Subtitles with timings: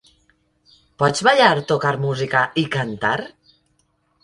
[1.03, 3.15] Pots ballar, tocar música i cantar?